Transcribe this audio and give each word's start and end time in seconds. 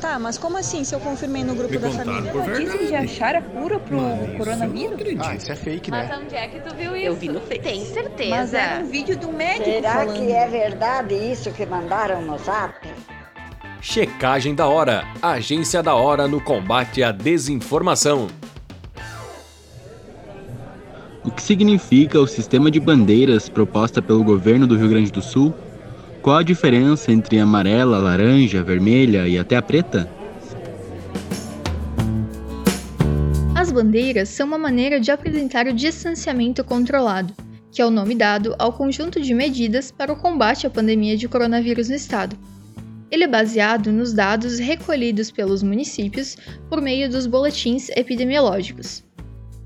Tá, 0.00 0.16
mas 0.18 0.38
como 0.38 0.56
assim 0.56 0.84
se 0.84 0.94
eu 0.94 1.00
confirmei 1.00 1.42
no 1.42 1.54
grupo 1.56 1.72
Me 1.72 1.78
da 1.78 1.90
família? 1.90 2.30
por 2.30 2.42
verdade. 2.42 2.64
Dizem 2.70 2.86
de 2.86 2.94
achar 2.94 3.34
a 3.34 3.42
cura 3.42 3.80
pro 3.80 3.96
Mas 4.00 4.36
coronavírus? 4.36 4.92
acredito. 4.94 5.24
Ah, 5.26 5.34
isso 5.34 5.50
é 5.50 5.56
fake, 5.56 5.90
Mas 5.90 6.08
né? 6.08 6.18
onde 6.22 6.34
é 6.36 6.46
que 6.48 6.60
tu 6.60 6.74
viu 6.76 6.96
isso? 6.96 7.06
Eu 7.06 7.16
vi 7.16 7.28
no 7.28 7.40
Face. 7.40 7.58
Tem 7.60 7.84
certeza. 7.84 8.30
Mas 8.30 8.54
era 8.54 8.84
um 8.84 8.86
vídeo 8.88 9.16
do 9.18 9.32
médico 9.32 9.64
Será 9.64 9.92
falando. 9.94 10.14
que 10.16 10.32
é 10.32 10.46
verdade 10.46 11.14
isso 11.14 11.50
que 11.50 11.66
mandaram 11.66 12.22
no 12.22 12.38
zap? 12.38 12.74
Checagem 13.80 14.54
da 14.54 14.66
Hora, 14.68 15.04
agência 15.20 15.82
da 15.82 15.94
hora 15.94 16.28
no 16.28 16.40
combate 16.40 17.02
à 17.02 17.10
desinformação. 17.10 18.28
O 21.24 21.30
que 21.30 21.42
significa 21.42 22.20
o 22.20 22.26
sistema 22.26 22.70
de 22.70 22.78
bandeiras 22.80 23.48
proposta 23.48 24.00
pelo 24.00 24.22
governo 24.24 24.66
do 24.66 24.76
Rio 24.76 24.88
Grande 24.88 25.10
do 25.10 25.20
Sul? 25.20 25.52
Qual 26.28 26.36
a 26.36 26.42
diferença 26.42 27.10
entre 27.10 27.38
amarela, 27.38 27.96
laranja, 27.96 28.62
vermelha 28.62 29.26
e 29.26 29.38
até 29.38 29.56
a 29.56 29.62
preta? 29.62 30.06
As 33.54 33.72
bandeiras 33.72 34.28
são 34.28 34.46
uma 34.46 34.58
maneira 34.58 35.00
de 35.00 35.10
apresentar 35.10 35.66
o 35.66 35.72
distanciamento 35.72 36.62
controlado, 36.62 37.32
que 37.72 37.80
é 37.80 37.86
o 37.86 37.90
nome 37.90 38.14
dado 38.14 38.54
ao 38.58 38.74
conjunto 38.74 39.22
de 39.22 39.32
medidas 39.32 39.90
para 39.90 40.12
o 40.12 40.16
combate 40.16 40.66
à 40.66 40.70
pandemia 40.70 41.16
de 41.16 41.26
coronavírus 41.26 41.88
no 41.88 41.94
estado. 41.94 42.36
Ele 43.10 43.24
é 43.24 43.26
baseado 43.26 43.90
nos 43.90 44.12
dados 44.12 44.58
recolhidos 44.58 45.30
pelos 45.30 45.62
municípios 45.62 46.36
por 46.68 46.82
meio 46.82 47.08
dos 47.08 47.26
boletins 47.26 47.88
epidemiológicos. 47.96 49.02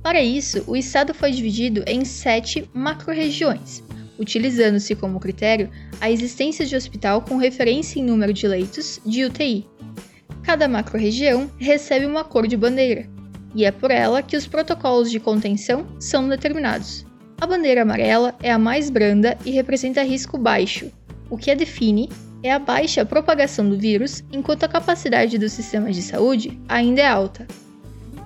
Para 0.00 0.22
isso, 0.22 0.62
o 0.68 0.76
estado 0.76 1.12
foi 1.12 1.32
dividido 1.32 1.82
em 1.88 2.04
sete 2.04 2.70
macro-regiões, 2.72 3.82
utilizando-se 4.18 4.94
como 4.94 5.20
critério 5.20 5.70
a 6.00 6.10
existência 6.10 6.64
de 6.64 6.76
hospital 6.76 7.22
com 7.22 7.36
referência 7.36 7.98
em 7.98 8.04
número 8.04 8.32
de 8.32 8.46
leitos 8.46 9.00
de 9.04 9.24
UTI. 9.24 9.66
Cada 10.42 10.66
macro-região 10.68 11.50
recebe 11.58 12.06
uma 12.06 12.24
cor 12.24 12.46
de 12.46 12.56
bandeira, 12.56 13.08
e 13.54 13.64
é 13.64 13.70
por 13.70 13.90
ela 13.90 14.22
que 14.22 14.36
os 14.36 14.46
protocolos 14.46 15.10
de 15.10 15.20
contenção 15.20 15.86
são 15.98 16.28
determinados. 16.28 17.06
A 17.40 17.46
bandeira 17.46 17.82
amarela 17.82 18.34
é 18.42 18.50
a 18.50 18.58
mais 18.58 18.88
branda 18.88 19.36
e 19.44 19.50
representa 19.50 20.02
risco 20.02 20.38
baixo, 20.38 20.90
o 21.28 21.36
que 21.36 21.50
a 21.50 21.54
define 21.54 22.08
é 22.42 22.52
a 22.52 22.58
baixa 22.58 23.04
propagação 23.04 23.68
do 23.68 23.78
vírus, 23.78 24.22
enquanto 24.32 24.64
a 24.64 24.68
capacidade 24.68 25.38
do 25.38 25.48
sistema 25.48 25.92
de 25.92 26.02
saúde 26.02 26.60
ainda 26.68 27.00
é 27.00 27.06
alta. 27.06 27.46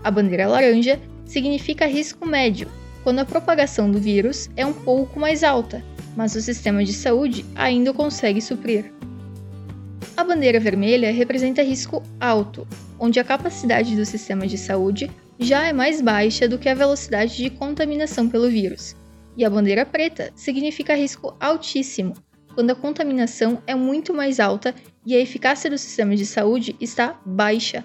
A 0.02 0.10
bandeira 0.10 0.48
laranja 0.48 1.00
significa 1.24 1.86
risco 1.86 2.26
médio, 2.26 2.68
quando 3.06 3.20
a 3.20 3.24
propagação 3.24 3.88
do 3.88 4.00
vírus 4.00 4.50
é 4.56 4.66
um 4.66 4.72
pouco 4.72 5.20
mais 5.20 5.44
alta, 5.44 5.80
mas 6.16 6.34
o 6.34 6.40
sistema 6.40 6.84
de 6.84 6.92
saúde 6.92 7.46
ainda 7.54 7.94
consegue 7.94 8.40
suprir. 8.40 8.92
A 10.16 10.24
bandeira 10.24 10.58
vermelha 10.58 11.12
representa 11.12 11.62
risco 11.62 12.02
alto, 12.18 12.66
onde 12.98 13.20
a 13.20 13.24
capacidade 13.24 13.94
do 13.94 14.04
sistema 14.04 14.44
de 14.44 14.58
saúde 14.58 15.08
já 15.38 15.68
é 15.68 15.72
mais 15.72 16.02
baixa 16.02 16.48
do 16.48 16.58
que 16.58 16.68
a 16.68 16.74
velocidade 16.74 17.36
de 17.36 17.48
contaminação 17.48 18.28
pelo 18.28 18.50
vírus. 18.50 18.96
E 19.36 19.44
a 19.44 19.50
bandeira 19.50 19.86
preta 19.86 20.32
significa 20.34 20.96
risco 20.96 21.36
altíssimo, 21.38 22.12
quando 22.56 22.72
a 22.72 22.74
contaminação 22.74 23.62
é 23.68 23.76
muito 23.76 24.12
mais 24.12 24.40
alta 24.40 24.74
e 25.06 25.14
a 25.14 25.20
eficácia 25.20 25.70
do 25.70 25.78
sistema 25.78 26.16
de 26.16 26.26
saúde 26.26 26.74
está 26.80 27.16
baixa. 27.24 27.84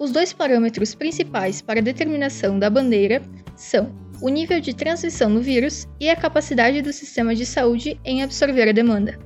Os 0.00 0.10
dois 0.10 0.32
parâmetros 0.32 0.96
principais 0.96 1.62
para 1.62 1.78
a 1.78 1.82
determinação 1.82 2.58
da 2.58 2.68
bandeira 2.68 3.22
são 3.54 4.04
o 4.20 4.28
nível 4.28 4.60
de 4.60 4.74
transmissão 4.74 5.32
do 5.32 5.40
vírus 5.40 5.86
e 6.00 6.08
a 6.08 6.16
capacidade 6.16 6.82
do 6.82 6.92
sistema 6.92 7.34
de 7.34 7.44
saúde 7.44 8.00
em 8.04 8.22
absorver 8.22 8.68
a 8.68 8.72
demanda. 8.72 9.18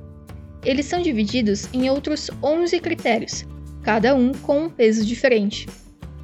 Eles 0.63 0.85
são 0.85 1.01
divididos 1.01 1.67
em 1.73 1.89
outros 1.89 2.29
11 2.43 2.79
critérios, 2.79 3.45
cada 3.81 4.15
um 4.15 4.31
com 4.31 4.65
um 4.65 4.69
peso 4.69 5.05
diferente. 5.05 5.67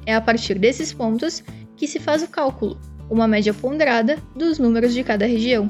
É 0.06 0.14
a 0.14 0.20
partir 0.20 0.58
desses 0.58 0.92
pontos 0.92 1.42
que 1.76 1.86
se 1.86 1.98
faz 1.98 2.22
o 2.22 2.28
cálculo, 2.28 2.78
uma 3.10 3.26
média 3.26 3.52
ponderada 3.52 4.18
dos 4.34 4.58
números 4.58 4.94
de 4.94 5.02
cada 5.02 5.26
região. 5.26 5.68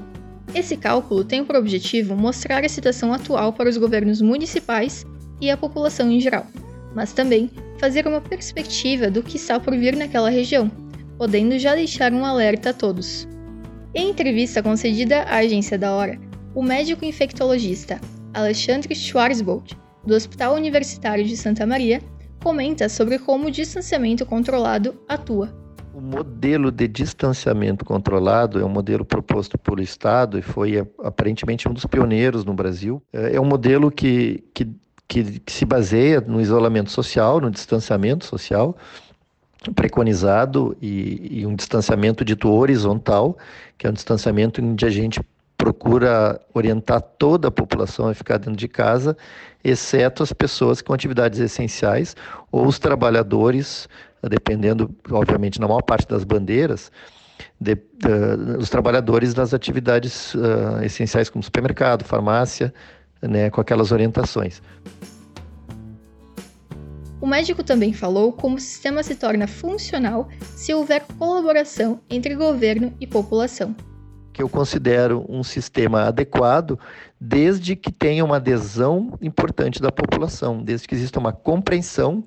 Esse 0.55 0.77
cálculo 0.77 1.25
tem 1.25 1.45
por 1.45 1.57
objetivo 1.57 2.17
mostrar 2.17 2.65
a 2.65 2.69
situação 2.69 3.13
atual 3.13 3.53
para 3.53 3.69
os 3.69 3.77
governos 3.77 4.21
municipais 4.21 5.05
e 5.41 5.51
a 5.51 5.57
população 5.57 6.11
em 6.11 6.21
geral, 6.21 6.47
mas 6.95 7.13
também 7.13 7.51
fazer 7.79 8.07
uma 8.07 8.21
perspectiva 8.21 9.11
do 9.11 9.23
que 9.23 9.37
está 9.37 9.61
por 9.61 9.77
vir 9.77 9.95
naquela 9.95 10.31
região, 10.31 10.71
podendo 11.19 11.59
já 11.59 11.75
deixar 11.75 12.13
um 12.13 12.25
alerta 12.25 12.71
a 12.71 12.73
todos. 12.73 13.29
Em 13.93 14.11
entrevista 14.11 14.63
concedida 14.63 15.23
à 15.25 15.39
agência 15.39 15.77
da 15.77 15.93
Hora, 15.93 16.19
o 16.55 16.63
médico 16.63 17.05
infectologista 17.05 18.01
Alexandre 18.33 18.95
Schwarzbold, 18.95 19.77
do 20.07 20.15
Hospital 20.15 20.55
Universitário 20.55 21.25
de 21.25 21.37
Santa 21.37 21.67
Maria, 21.67 22.01
comenta 22.41 22.89
sobre 22.89 23.19
como 23.19 23.49
o 23.49 23.51
distanciamento 23.51 24.25
controlado 24.25 24.95
atua. 25.09 25.53
O 25.93 26.01
modelo 26.01 26.71
de 26.71 26.87
distanciamento 26.87 27.85
controlado 27.85 28.61
é 28.61 28.65
um 28.65 28.69
modelo 28.69 29.05
proposto 29.05 29.59
pelo 29.59 29.83
Estado 29.83 30.39
e 30.39 30.43
foi 30.43 30.87
aparentemente 31.03 31.69
um 31.69 31.73
dos 31.73 31.85
pioneiros 31.85 32.45
no 32.45 32.55
Brasil. 32.55 33.03
É 33.13 33.41
um 33.41 33.45
modelo 33.45 33.91
que, 33.91 34.45
que, 34.55 34.69
que 35.09 35.43
se 35.49 35.65
baseia 35.65 36.21
no 36.21 36.41
isolamento 36.41 36.93
social, 36.93 37.41
no 37.41 37.51
distanciamento 37.51 38.25
social, 38.25 38.77
preconizado 39.75 40.77
e, 40.81 41.41
e, 41.41 41.47
um 41.47 41.55
distanciamento 41.55 42.25
dito 42.25 42.49
horizontal, 42.51 43.37
que 43.77 43.87
é 43.87 43.91
um 43.91 43.93
distanciamento 43.93 44.63
onde 44.63 44.87
a 44.87 44.91
gente 44.91 45.21
procura 45.57 46.41
orientar 46.55 47.01
toda 47.01 47.49
a 47.49 47.51
população 47.51 48.09
a 48.09 48.15
ficar 48.15 48.39
dentro 48.39 48.57
de 48.57 48.69
casa, 48.69 49.17
exceto 49.63 50.23
as 50.23 50.33
pessoas 50.33 50.81
com 50.81 50.93
atividades 50.93 51.41
essenciais 51.41 52.15
ou 52.53 52.67
os 52.67 52.79
trabalhadores, 52.79 53.89
dependendo, 54.23 54.95
obviamente, 55.11 55.61
na 55.61 55.67
maior 55.67 55.83
parte 55.83 56.07
das 56.07 56.23
bandeiras, 56.23 56.93
de, 57.61 57.73
uh, 57.75 58.59
os 58.59 58.71
trabalhadores 58.71 59.35
das 59.35 59.53
atividades 59.53 60.35
uh, 60.35 60.83
essenciais 60.83 61.29
como 61.29 61.43
supermercado, 61.43 62.05
farmácia, 62.05 62.73
né, 63.21 63.51
com 63.51 63.61
aquelas 63.61 63.91
orientações. 63.91 64.63
O 67.21 67.27
médico 67.27 67.65
também 67.65 67.93
falou 67.93 68.33
como 68.33 68.57
o 68.57 68.61
sistema 68.61 69.03
se 69.03 69.17
torna 69.17 69.49
funcional 69.49 70.29
se 70.41 70.73
houver 70.73 71.05
colaboração 71.19 72.01
entre 72.09 72.37
governo 72.37 72.95
e 73.01 73.09
população. 73.09 73.75
Que 74.33 74.41
eu 74.41 74.49
considero 74.49 75.27
um 75.29 75.43
sistema 75.43 76.05
adequado 76.05 76.79
desde 77.21 77.75
que 77.75 77.91
tenha 77.91 78.25
uma 78.25 78.37
adesão 78.37 79.19
importante 79.21 79.83
da 79.83 79.91
população, 79.91 80.63
desde 80.63 80.87
que 80.87 80.95
exista 80.95 81.19
uma 81.19 81.33
compreensão, 81.33 82.23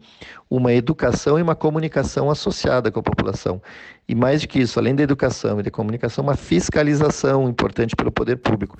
uma 0.49 0.73
educação 0.73 1.39
e 1.39 1.41
uma 1.41 1.55
comunicação 1.55 2.29
associada 2.29 2.91
com 2.91 2.99
a 2.99 3.03
população. 3.03 3.61
E 4.09 4.13
mais 4.13 4.41
do 4.41 4.49
que 4.49 4.59
isso, 4.59 4.77
além 4.77 4.93
da 4.93 5.03
educação 5.03 5.61
e 5.61 5.63
da 5.63 5.71
comunicação, 5.71 6.21
uma 6.21 6.35
fiscalização 6.35 7.47
importante 7.47 7.95
pelo 7.95 8.11
poder 8.11 8.35
público. 8.35 8.77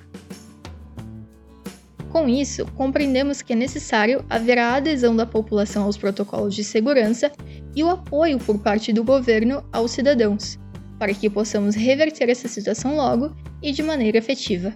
Com 2.12 2.28
isso, 2.28 2.66
compreendemos 2.74 3.40
que 3.40 3.54
é 3.54 3.56
necessário 3.56 4.22
haver 4.28 4.58
a 4.58 4.74
adesão 4.74 5.16
da 5.16 5.24
população 5.24 5.84
aos 5.84 5.96
protocolos 5.96 6.54
de 6.54 6.62
segurança 6.62 7.32
e 7.74 7.82
o 7.82 7.88
apoio 7.88 8.38
por 8.38 8.58
parte 8.58 8.92
do 8.92 9.02
governo 9.02 9.64
aos 9.72 9.92
cidadãos, 9.92 10.58
para 10.98 11.14
que 11.14 11.30
possamos 11.30 11.74
reverter 11.74 12.28
essa 12.28 12.48
situação 12.48 12.96
logo 12.96 13.34
e 13.62 13.72
de 13.72 13.82
maneira 13.82 14.18
efetiva. 14.18 14.74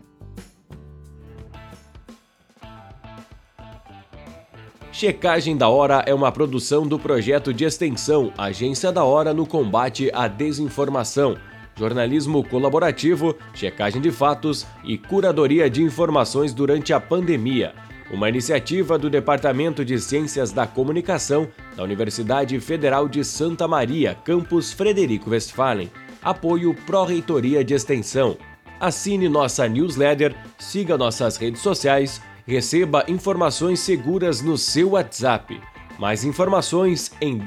Checagem 4.91 5.58
da 5.58 5.69
Hora 5.69 6.02
é 6.06 6.14
uma 6.14 6.32
produção 6.32 6.86
do 6.86 6.98
projeto 6.98 7.52
de 7.52 7.66
extensão 7.66 8.32
Agência 8.38 8.91
da 8.91 9.04
Hora 9.04 9.34
no 9.34 9.46
combate 9.46 10.10
à 10.14 10.26
desinformação 10.26 11.36
jornalismo 11.76 12.42
colaborativo, 12.42 13.37
checagem 13.54 14.00
de 14.00 14.10
fatos 14.10 14.66
e 14.82 14.97
curadoria 14.97 15.69
de 15.69 15.82
informações 15.82 16.54
durante 16.54 16.92
a 16.92 17.00
pandemia. 17.00 17.75
Uma 18.10 18.28
iniciativa 18.28 18.97
do 18.98 19.10
Departamento 19.10 19.84
de 19.84 19.98
Ciências 19.98 20.53
da 20.53 20.66
Comunicação 20.66 21.48
da 21.76 21.82
Universidade 21.82 22.58
Federal 22.61 23.08
de 23.08 23.25
Santa 23.25 23.67
Maria, 23.67 24.17
campus 24.25 24.73
Frederico 24.73 25.31
Westphalen. 25.31 25.90
Apoio 26.23 26.75
Pró-Reitoria 26.75 27.64
de 27.64 27.75
Extensão. 27.75 28.37
Assine 28.81 29.28
nossa 29.28 29.69
newsletter, 29.69 30.34
siga 30.58 30.99
nossas 30.99 31.37
redes 31.37 31.61
sociais, 31.61 32.20
receba 32.46 33.05
informações 33.08 33.81
seguras 33.81 34.43
no 34.43 34.58
seu 34.58 34.90
WhatsApp. 34.90 35.61
Mais 35.99 36.25
informações 36.25 37.11
em 37.20 37.38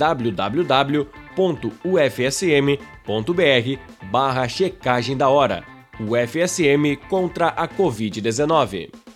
www.ufsm.br 1.40 2.76
barra 4.12 4.48
checagem 4.50 5.16
da 5.16 5.30
hora. 5.30 5.64
O 6.00 6.16
FSM 6.16 6.98
contra 7.10 7.48
a 7.48 7.68
Covid-19. 7.68 9.09